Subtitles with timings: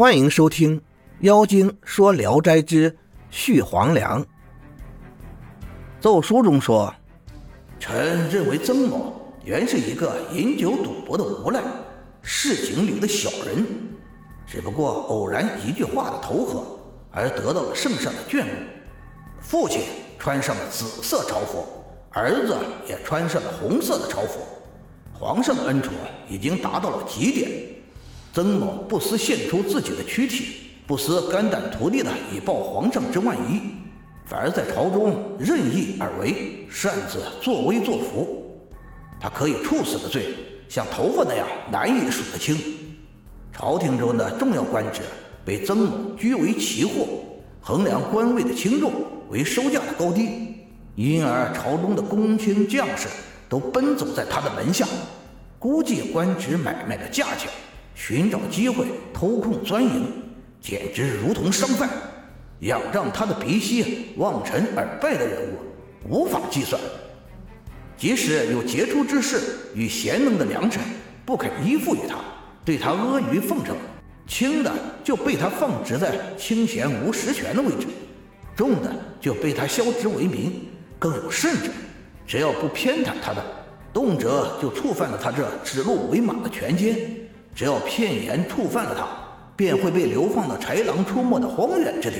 [0.00, 0.80] 欢迎收听
[1.20, 2.96] 《妖精说聊斋之
[3.28, 4.24] 续黄粱》。
[6.00, 6.94] 奏书中说，
[7.78, 11.60] 臣认为曾某原是一个饮酒赌博的无赖，
[12.22, 13.66] 市井里的小人，
[14.46, 16.64] 只不过偶然一句话的投合，
[17.10, 18.48] 而得到了圣上的眷顾。
[19.42, 19.82] 父亲
[20.18, 21.62] 穿上了紫色朝服，
[22.12, 22.56] 儿子
[22.88, 24.40] 也穿上了红色的朝服，
[25.12, 25.92] 皇上的恩宠
[26.26, 27.50] 已经达到了极点。
[28.32, 33.60] 曾某不思献出自己的躯体，不思肝胆涂地的以报皇上之万一，
[34.24, 38.46] 反而在朝中任意而为，擅自作威作福。
[39.20, 40.34] 他可以处死的罪，
[40.68, 42.56] 像头发那样难以数得清。
[43.52, 45.00] 朝廷中的重要官职
[45.44, 47.08] 被曾某居为奇货，
[47.60, 48.92] 衡量官位的轻重
[49.28, 50.54] 为收价的高低，
[50.94, 53.08] 因而朝中的公卿将士
[53.48, 54.86] 都奔走在他的门下，
[55.58, 57.50] 估计官职买卖的价钱。
[58.02, 60.06] 寻找机会偷空钻营，
[60.58, 61.86] 简直如同商贩。
[62.60, 66.80] 仰仗他的鼻息望尘而败的人物无法计算。
[67.98, 69.38] 即使有杰出之士
[69.74, 70.82] 与贤能的良臣
[71.26, 72.16] 不肯依附于他，
[72.64, 73.76] 对他阿谀奉承，
[74.26, 74.72] 轻的
[75.04, 77.86] 就被他放置在清闲无实权的位置，
[78.56, 80.66] 重的就被他削职为民。
[80.98, 81.68] 更有甚者，
[82.26, 83.44] 只要不偏袒他的，
[83.92, 86.96] 动辄就触犯了他这指鹿为马的权奸。
[87.54, 89.06] 只要片言触犯了他，
[89.56, 92.16] 便会被流放到豺狼出没的荒远之地。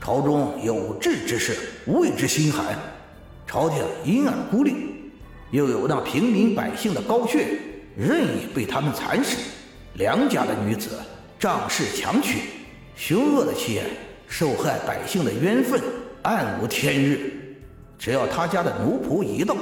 [0.00, 2.76] 朝中有志之士为之心寒，
[3.46, 4.74] 朝廷因而孤立。
[5.52, 7.46] 又有那平民百姓的高血，
[7.96, 9.36] 任意被他们蚕食。
[9.94, 10.90] 良家的女子
[11.38, 12.40] 仗势强取，
[12.96, 13.84] 凶恶的气焰，
[14.26, 15.80] 受害百姓的冤愤
[16.22, 17.30] 暗无天日。
[17.98, 19.56] 只要他家的奴仆一到，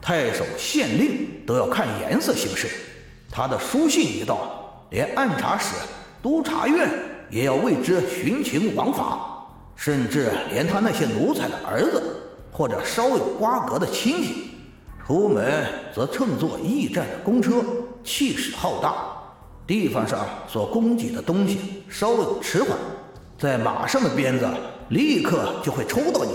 [0.00, 2.68] 太守县令都要看颜色行事。
[3.30, 5.76] 他的书信一到，连按察使、
[6.20, 6.90] 督察院
[7.30, 12.02] 也要为之徇情枉法，甚至连他那些奴才的儿子
[12.50, 14.50] 或者稍有瓜葛的亲戚，
[15.06, 15.64] 出门
[15.94, 17.62] 则乘坐驿站的公车，
[18.02, 18.94] 气势浩大。
[19.66, 22.76] 地方上所供给的东西稍有迟缓，
[23.38, 24.48] 在马上的鞭子
[24.88, 26.32] 立刻就会抽到你，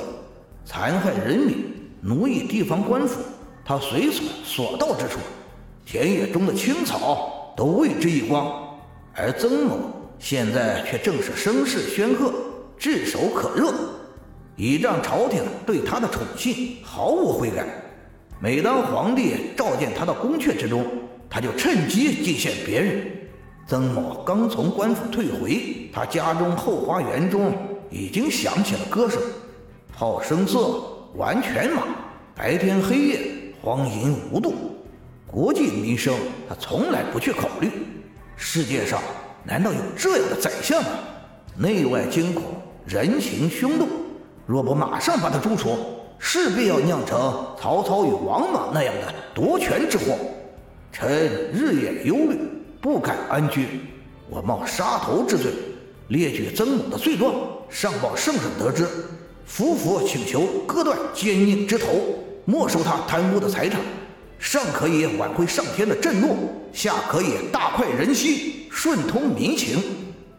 [0.64, 1.66] 残害人民、
[2.02, 3.20] 奴役地方官府，
[3.66, 5.20] 他随所所到之处。
[5.86, 8.52] 田野中的青草都为之一光，
[9.14, 9.78] 而曾某
[10.18, 12.34] 现在却正是声势煊赫，
[12.76, 13.72] 炙手可热，
[14.56, 17.68] 倚仗朝廷对他的宠信毫无悔改。
[18.42, 20.84] 每当皇帝召见他到宫阙之中，
[21.30, 23.06] 他就趁机进献别人。
[23.68, 27.54] 曾某刚从官府退回，他家中后花园中
[27.92, 29.22] 已经响起了歌声，
[29.92, 30.82] 好声色，
[31.16, 31.84] 玩犬马，
[32.36, 33.20] 白天黑夜，
[33.62, 34.54] 荒淫无度。
[35.36, 36.16] 国计民生，
[36.48, 37.70] 他从来不去考虑。
[38.38, 39.02] 世界上
[39.44, 40.90] 难道有这样的宰相吗？
[41.58, 42.42] 内外惊恐，
[42.86, 43.86] 人情凶动，
[44.46, 45.78] 若不马上把他诛除，
[46.18, 50.18] 势必要酿成曹操与王莽那样的夺权之祸。
[50.90, 52.40] 臣日夜忧虑，
[52.80, 53.82] 不敢安居。
[54.30, 55.52] 我冒杀头之罪，
[56.08, 57.36] 列举曾某的罪状，
[57.70, 58.88] 上报圣上得知。
[59.46, 61.90] 夫妇请求割断奸佞之头，
[62.46, 63.82] 没收他贪污的财产。
[64.40, 69.82] 上可以挽回上天的震怒，下可以大快人心，顺通民情。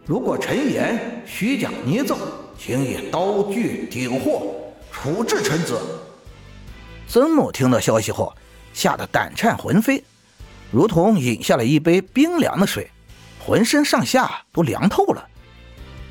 [0.05, 2.17] 如果陈言虚假捏造，
[2.57, 4.55] 请以刀具顶货
[4.91, 5.77] 处置臣子。
[7.07, 8.33] 曾某听到消息后，
[8.73, 10.03] 吓得胆颤魂飞，
[10.71, 12.89] 如同饮下了一杯冰凉的水，
[13.39, 15.27] 浑身上下都凉透了。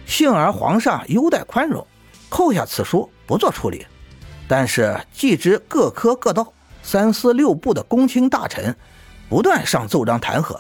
[0.05, 1.87] 幸而皇上优待宽容，
[2.29, 3.87] 扣下此书不做处理，
[4.47, 6.53] 但是既知各科各道。
[6.87, 8.73] 三司六部的公卿大臣
[9.29, 10.57] 不断上奏章弹劾，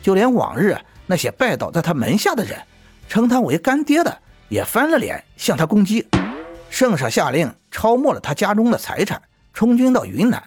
[0.00, 2.56] 就连往日那些拜倒在他门下的人，
[3.08, 4.18] 称他为干爹的，
[4.48, 6.06] 也翻了脸向他攻击。
[6.70, 9.20] 圣上下令抄没了他家中的财产，
[9.52, 10.40] 充军到云南。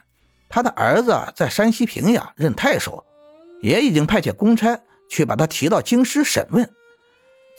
[0.47, 3.03] 他的儿子在山西平阳任太守，
[3.61, 6.69] 也已经派遣公差去把他提到京师审问。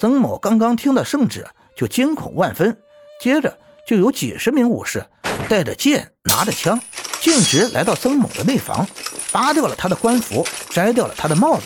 [0.00, 2.74] 曾某刚刚听到圣旨，就惊恐万分，
[3.20, 5.04] 接着就有几十名武士
[5.50, 6.80] 带着剑，拿着枪。
[7.20, 8.86] 径直来到曾某的内房，
[9.32, 11.64] 扒掉了他的官服，摘掉了他的帽子，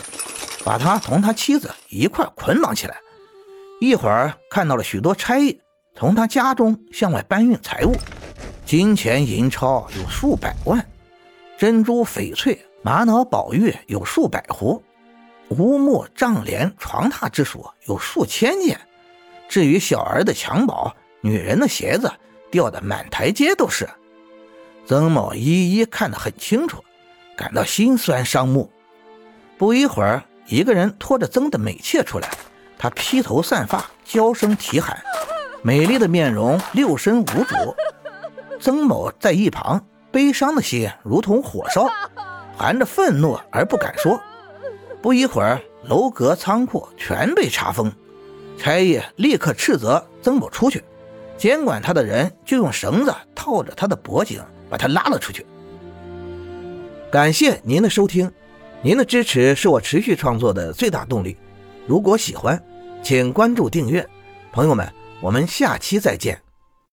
[0.64, 2.96] 把他同他妻子一块捆绑起来。
[3.80, 5.60] 一会儿看到了许多差役
[5.94, 7.94] 从他家中向外搬运财物，
[8.64, 10.84] 金钱银钞有数百万，
[11.58, 14.82] 珍珠翡翠、玛瑙宝玉有数百壶，
[15.48, 18.80] 乌木帐帘床榻之属有数千件。
[19.48, 22.10] 至于小儿的襁褓、女人的鞋子，
[22.50, 23.86] 掉的满台阶都是。
[24.84, 26.82] 曾某一一看得很清楚，
[27.36, 28.70] 感到心酸伤目。
[29.56, 32.28] 不一会儿，一个人拖着曾的美妾出来，
[32.76, 35.00] 他披头散发，娇声啼喊，
[35.62, 37.54] 美丽的面容六神无主。
[38.60, 41.86] 曾某在一旁，悲伤的心如同火烧，
[42.56, 44.20] 含着愤怒而不敢说。
[45.00, 47.90] 不一会儿，楼阁仓库全被查封，
[48.58, 50.84] 差役立刻斥责曾某出去，
[51.36, 54.40] 监管他的人就用绳子套着他的脖颈，
[54.72, 55.44] 把他拉了出去。
[57.10, 58.32] 感谢您的收听，
[58.80, 61.36] 您的支持是我持续创作的最大动力。
[61.86, 62.58] 如果喜欢，
[63.02, 64.08] 请关注订阅，
[64.50, 64.90] 朋友们，
[65.20, 66.40] 我们下期再见。